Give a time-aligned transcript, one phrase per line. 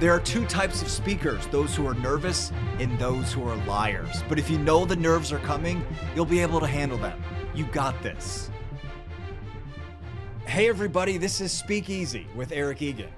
[0.00, 2.50] There are two types of speakers those who are nervous
[2.80, 4.24] and those who are liars.
[4.28, 5.86] But if you know the nerves are coming,
[6.16, 7.22] you'll be able to handle them.
[7.54, 8.50] You got this.
[10.46, 13.08] Hey, everybody, this is Speak Easy with Eric Egan.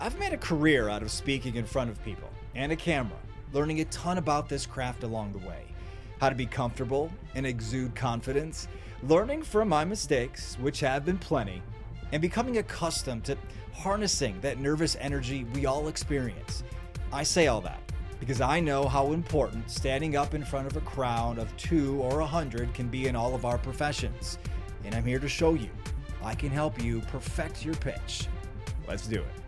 [0.00, 3.18] I've made a career out of speaking in front of people and a camera,
[3.52, 5.62] learning a ton about this craft along the way.
[6.20, 8.66] How to be comfortable and exude confidence,
[9.04, 11.62] learning from my mistakes, which have been plenty,
[12.12, 13.38] and becoming accustomed to
[13.76, 16.64] harnessing that nervous energy we all experience.
[17.12, 17.80] I say all that
[18.18, 22.20] because I know how important standing up in front of a crowd of two or
[22.20, 24.38] a hundred can be in all of our professions.
[24.84, 25.70] And I'm here to show you
[26.22, 28.26] I can help you perfect your pitch.
[28.88, 29.45] Let's do it.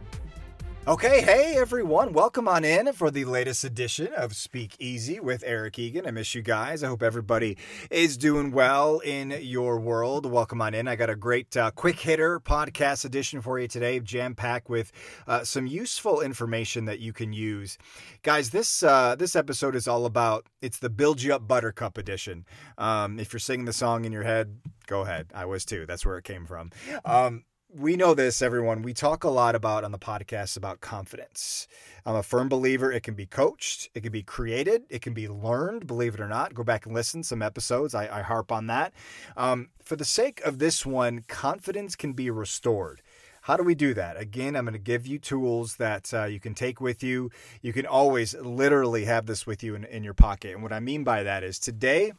[0.88, 5.78] Okay, hey everyone, welcome on in for the latest edition of Speak Easy with Eric
[5.78, 6.06] Egan.
[6.06, 6.82] I miss you guys.
[6.82, 7.58] I hope everybody
[7.90, 10.24] is doing well in your world.
[10.24, 10.88] Welcome on in.
[10.88, 14.90] I got a great uh, quick hitter podcast edition for you today, jam packed with
[15.26, 17.76] uh, some useful information that you can use.
[18.22, 22.46] Guys, this uh, this episode is all about it's the Build You Up Buttercup edition.
[22.78, 25.32] Um, if you're singing the song in your head, go ahead.
[25.34, 25.84] I was too.
[25.84, 26.70] That's where it came from.
[27.04, 27.44] Um,
[27.78, 28.82] we know this, everyone.
[28.82, 31.68] We talk a lot about on the podcast about confidence.
[32.04, 35.28] I'm a firm believer it can be coached, it can be created, it can be
[35.28, 36.54] learned, believe it or not.
[36.54, 37.94] Go back and listen some episodes.
[37.94, 38.92] I, I harp on that.
[39.36, 43.00] Um, for the sake of this one, confidence can be restored.
[43.42, 44.20] How do we do that?
[44.20, 47.30] Again, I'm going to give you tools that uh, you can take with you.
[47.62, 50.54] You can always literally have this with you in, in your pocket.
[50.54, 52.12] And what I mean by that is today,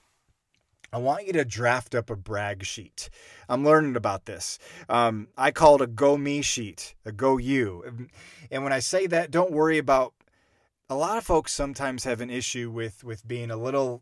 [0.92, 3.10] I want you to draft up a brag sheet.
[3.48, 4.58] I'm learning about this.
[4.88, 8.10] Um, I call it a go me sheet, a go you.
[8.50, 10.14] And when I say that, don't worry about.
[10.90, 14.02] A lot of folks sometimes have an issue with with being a little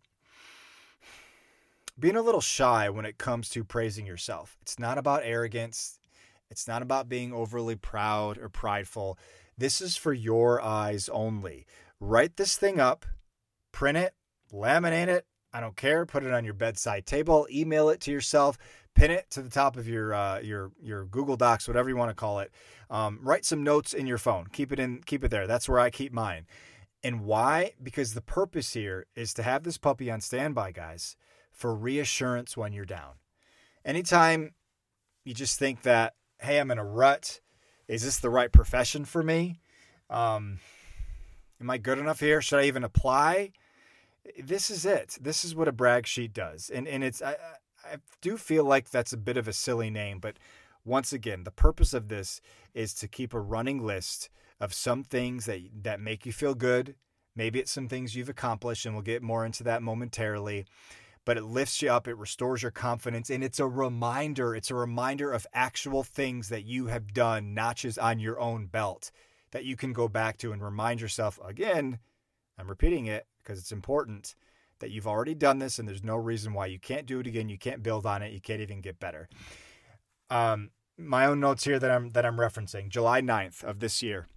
[1.99, 4.57] being a little shy when it comes to praising yourself.
[4.61, 5.99] It's not about arrogance.
[6.49, 9.17] It's not about being overly proud or prideful.
[9.57, 11.65] This is for your eyes only.
[11.99, 13.05] Write this thing up,
[13.71, 14.13] print it,
[14.53, 15.25] laminate it,
[15.57, 16.05] I don't care.
[16.05, 18.59] Put it on your bedside table, email it to yourself,
[18.93, 22.11] pin it to the top of your uh, your your Google Docs, whatever you want
[22.11, 22.51] to call it.
[22.91, 24.45] Um, write some notes in your phone.
[24.53, 25.01] Keep it in.
[25.03, 25.47] Keep it there.
[25.47, 26.45] That's where I keep mine.
[27.03, 27.71] And why?
[27.81, 31.15] Because the purpose here is to have this puppy on standby, guys,
[31.51, 33.13] for reassurance when you're down.
[33.83, 34.51] Anytime
[35.25, 37.41] you just think that, hey, I'm in a rut.
[37.87, 39.59] Is this the right profession for me?
[40.11, 40.59] Um,
[41.59, 42.43] am I good enough here?
[42.43, 43.53] Should I even apply?
[44.39, 45.17] This is it.
[45.21, 46.69] This is what a brag sheet does.
[46.69, 47.35] And and it's I,
[47.85, 50.37] I do feel like that's a bit of a silly name, but
[50.83, 52.41] once again, the purpose of this
[52.73, 54.29] is to keep a running list
[54.59, 56.95] of some things that that make you feel good.
[57.35, 60.65] Maybe it's some things you've accomplished, and we'll get more into that momentarily.
[61.23, 64.55] But it lifts you up, it restores your confidence, and it's a reminder.
[64.55, 69.11] It's a reminder of actual things that you have done, notches on your own belt
[69.51, 71.99] that you can go back to and remind yourself again.
[72.57, 74.35] I'm repeating it because it's important
[74.79, 77.49] that you've already done this and there's no reason why you can't do it again.
[77.49, 78.31] You can't build on it.
[78.31, 79.27] You can't even get better.
[80.29, 84.27] Um, my own notes here that I'm that I'm referencing, July 9th of this year.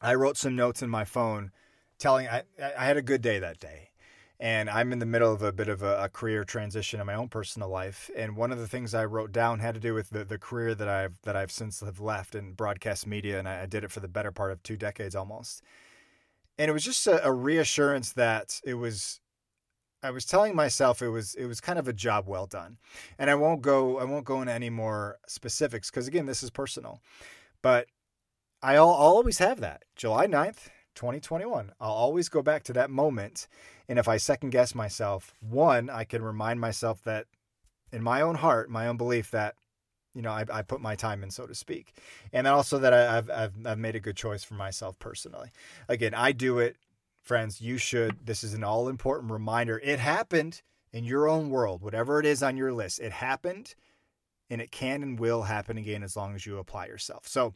[0.00, 1.50] I wrote some notes in my phone
[1.98, 2.42] telling I,
[2.78, 3.90] I had a good day that day.
[4.38, 7.14] And I'm in the middle of a bit of a, a, career transition in my
[7.14, 8.10] own personal life.
[8.14, 10.74] And one of the things I wrote down had to do with the, the career
[10.74, 13.90] that I've that I've since have left in broadcast media, and I, I did it
[13.90, 15.62] for the better part of two decades almost
[16.58, 19.20] and it was just a, a reassurance that it was
[20.02, 22.78] I was telling myself it was it was kind of a job well done.
[23.18, 26.50] And I won't go I won't go into any more specifics because again this is
[26.50, 27.00] personal.
[27.62, 27.88] But
[28.62, 29.82] I'll, I'll always have that.
[29.96, 31.72] July 9th, 2021.
[31.80, 33.48] I'll always go back to that moment
[33.88, 37.26] and if I second guess myself, one, I can remind myself that
[37.92, 39.54] in my own heart, my own belief that
[40.16, 41.92] you know, I, I put my time in, so to speak,
[42.32, 45.50] and also that I, have I've I've made a good choice for myself personally.
[45.90, 46.76] Again, I do it,
[47.22, 47.60] friends.
[47.60, 48.24] You should.
[48.24, 49.78] This is an all important reminder.
[49.84, 52.98] It happened in your own world, whatever it is on your list.
[52.98, 53.74] It happened,
[54.48, 57.28] and it can and will happen again as long as you apply yourself.
[57.28, 57.52] So,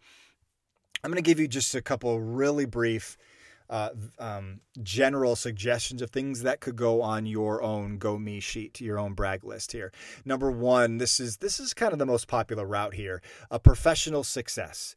[1.02, 3.16] I'm going to give you just a couple really brief
[3.70, 8.80] uh, um, general suggestions of things that could go on your own go me sheet,
[8.80, 9.92] your own brag list here.
[10.24, 14.24] Number one, this is this is kind of the most popular route here: a professional
[14.24, 14.96] success.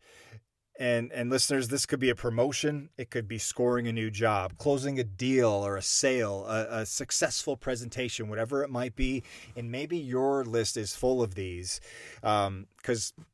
[0.79, 2.89] And and listeners, this could be a promotion.
[2.97, 6.85] It could be scoring a new job, closing a deal or a sale, a, a
[6.87, 9.21] successful presentation, whatever it might be.
[9.55, 11.79] And maybe your list is full of these,
[12.21, 13.25] because um,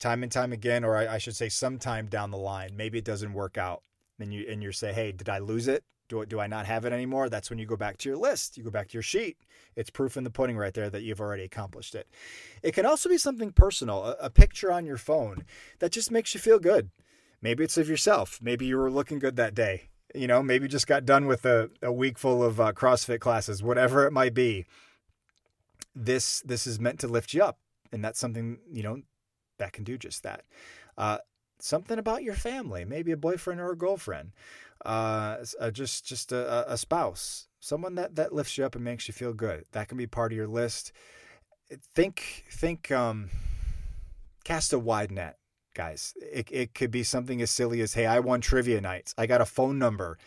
[0.00, 3.04] time and time again, or I, I, should say, sometime down the line, maybe it
[3.04, 3.84] doesn't work out
[4.20, 5.84] and you and you say, hey, did I lose it?
[6.08, 7.28] Do, do I not have it anymore?
[7.28, 8.58] That's when you go back to your list.
[8.58, 9.38] You go back to your sheet.
[9.76, 12.08] It's proof in the pudding right there that you've already accomplished it.
[12.62, 15.44] It can also be something personal, a, a picture on your phone
[15.78, 16.90] that just makes you feel good.
[17.40, 18.40] Maybe it's of yourself.
[18.42, 19.90] Maybe you were looking good that day.
[20.14, 23.62] You know, maybe just got done with a, a week full of uh, CrossFit classes,
[23.62, 24.66] whatever it might be.
[25.94, 27.58] This this is meant to lift you up,
[27.92, 29.02] and that's something you know
[29.58, 30.42] that can do just that.
[30.98, 31.18] Uh,
[31.62, 34.32] something about your family, maybe a boyfriend or a girlfriend,
[34.84, 39.08] uh, uh, just just a, a spouse, someone that that lifts you up and makes
[39.08, 39.64] you feel good.
[39.72, 40.92] That can be part of your list.
[41.94, 43.30] Think think um,
[44.44, 45.38] cast a wide net,
[45.74, 46.14] guys.
[46.20, 49.14] It it could be something as silly as, hey, I won trivia nights.
[49.16, 50.18] I got a phone number.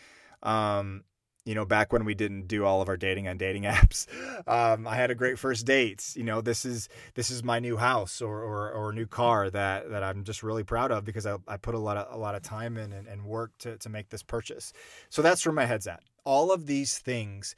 [0.41, 1.03] Um,
[1.45, 4.07] you know, back when we didn't do all of our dating on dating apps,
[4.47, 6.13] um, I had a great first date.
[6.15, 9.89] You know, this is this is my new house or, or, or new car that
[9.89, 12.35] that I'm just really proud of because I, I put a lot of a lot
[12.35, 14.73] of time in and, and work to to make this purchase.
[15.09, 16.03] So that's where my head's at.
[16.23, 17.55] All of these things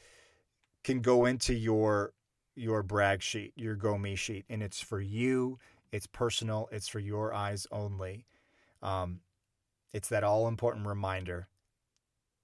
[0.83, 2.13] can go into your
[2.55, 5.59] your brag sheet, your go me sheet, and it's for you.
[5.91, 6.67] It's personal.
[6.71, 8.25] It's for your eyes only.
[8.81, 9.19] Um,
[9.93, 11.47] it's that all important reminder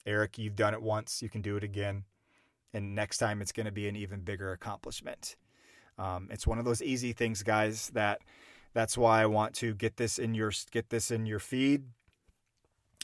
[0.06, 2.04] Eric, you've done it once, you can do it again.
[2.74, 5.36] And next time it's going to be an even bigger accomplishment.
[5.98, 8.22] Um, it's one of those easy things, guys, that
[8.74, 11.84] that's why I want to get this in your get this in your feed,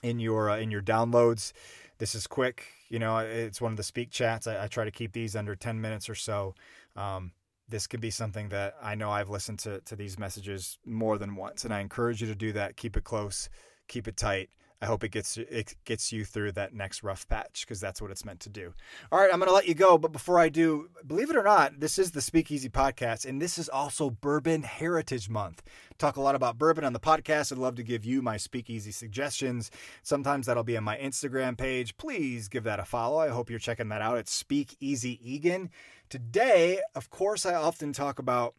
[0.02, 1.52] in your uh, in your downloads.
[1.98, 3.18] This is quick, you know.
[3.18, 4.48] It's one of the speak chats.
[4.48, 6.56] I, I try to keep these under ten minutes or so.
[6.96, 7.34] Um,
[7.68, 11.36] this could be something that I know I've listened to to these messages more than
[11.36, 12.78] once, and I encourage you to do that.
[12.78, 13.50] Keep it close,
[13.90, 14.50] keep it tight.
[14.80, 18.12] I hope it gets it gets you through that next rough patch because that's what
[18.12, 18.74] it's meant to do.
[19.12, 21.44] All right, I'm going to let you go, but before I do, believe it or
[21.44, 25.64] not, this is the Speakeasy podcast, and this is also Bourbon Heritage Month.
[25.98, 27.52] Talk a lot about bourbon on the podcast.
[27.52, 29.72] I'd love to give you my Speakeasy suggestions.
[30.04, 31.98] Sometimes that'll be on my Instagram page.
[31.98, 33.18] Please give that a follow.
[33.18, 34.20] I hope you're checking that out.
[34.20, 35.72] It's Speakeasy Egan.
[36.10, 38.54] Today, of course, I often talk about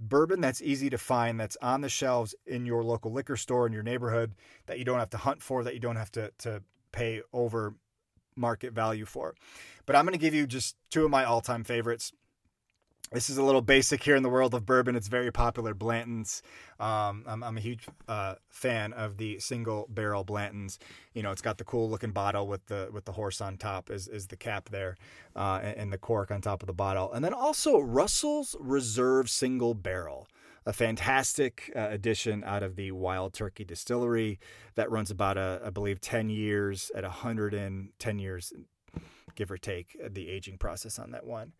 [0.00, 3.72] bourbon that's easy to find, that's on the shelves in your local liquor store in
[3.72, 4.34] your neighborhood,
[4.66, 6.62] that you don't have to hunt for, that you don't have to, to
[6.92, 7.74] pay over
[8.34, 9.34] market value for.
[9.86, 12.12] But I'm going to give you just two of my all time favorites.
[13.12, 14.94] This is a little basic here in the world of bourbon.
[14.94, 15.74] It's very popular.
[15.74, 16.44] Blanton's.
[16.78, 20.78] Um, I'm, I'm, a huge uh, fan of the single barrel Blanton's.
[21.12, 23.90] You know, it's got the cool looking bottle with the with the horse on top
[23.90, 24.96] is is the cap there,
[25.34, 29.28] uh, and, and, the cork on top of the bottle, and then also Russell's Reserve
[29.28, 30.28] Single Barrel.
[30.64, 34.38] A fantastic uh, addition out of the Wild Turkey Distillery
[34.76, 38.52] that runs about, a, I believe, 10 years at 110 years,
[39.34, 41.54] give or take, the aging process on that one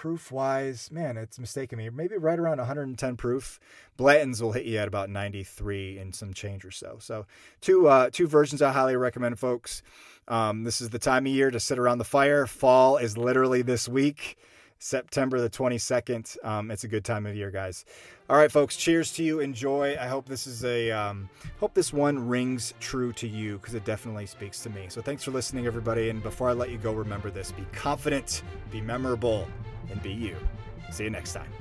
[0.00, 1.90] proof wise, man, it's mistaken me.
[1.90, 3.60] Maybe right around 110 proof.
[3.98, 6.96] Blanton's will hit you at about 93 and some change or so.
[7.00, 7.26] So
[7.60, 9.82] two uh, two versions I highly recommend, folks.
[10.26, 12.46] Um, this is the time of year to sit around the fire.
[12.46, 14.38] Fall is literally this week.
[14.78, 16.42] September the 22nd.
[16.42, 17.84] Um, it's a good time of year, guys.
[18.30, 18.76] All right, folks.
[18.76, 19.40] Cheers to you.
[19.40, 19.98] Enjoy.
[20.00, 23.84] I hope this is a um, hope this one rings true to you because it
[23.84, 24.86] definitely speaks to me.
[24.88, 26.08] So thanks for listening, everybody.
[26.08, 29.46] And before I let you go, remember this: be confident, be memorable,
[29.90, 30.36] and be you.
[30.90, 31.59] See you next time.